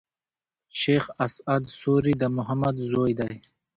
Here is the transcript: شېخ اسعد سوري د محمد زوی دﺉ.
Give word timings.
شېخ 0.79 1.03
اسعد 1.25 1.63
سوري 1.79 2.13
د 2.21 2.23
محمد 2.37 2.75
زوی 2.89 3.11
دﺉ. 3.19 3.35